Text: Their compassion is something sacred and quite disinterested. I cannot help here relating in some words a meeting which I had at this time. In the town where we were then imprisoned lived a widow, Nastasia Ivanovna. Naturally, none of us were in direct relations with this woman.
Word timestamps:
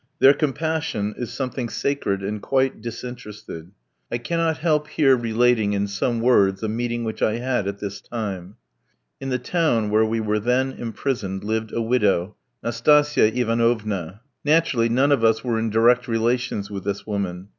Their 0.17 0.33
compassion 0.33 1.13
is 1.15 1.31
something 1.31 1.69
sacred 1.69 2.23
and 2.23 2.41
quite 2.41 2.81
disinterested. 2.81 3.69
I 4.11 4.17
cannot 4.17 4.57
help 4.57 4.87
here 4.87 5.15
relating 5.15 5.73
in 5.73 5.85
some 5.85 6.21
words 6.21 6.63
a 6.63 6.67
meeting 6.67 7.03
which 7.03 7.21
I 7.21 7.35
had 7.35 7.67
at 7.67 7.77
this 7.77 8.01
time. 8.01 8.55
In 9.19 9.29
the 9.29 9.37
town 9.37 9.91
where 9.91 10.03
we 10.03 10.19
were 10.19 10.39
then 10.39 10.71
imprisoned 10.71 11.43
lived 11.43 11.71
a 11.71 11.83
widow, 11.83 12.35
Nastasia 12.63 13.27
Ivanovna. 13.39 14.21
Naturally, 14.43 14.89
none 14.89 15.11
of 15.11 15.23
us 15.23 15.43
were 15.43 15.59
in 15.59 15.69
direct 15.69 16.07
relations 16.07 16.71
with 16.71 16.83
this 16.83 17.05
woman. 17.05 17.49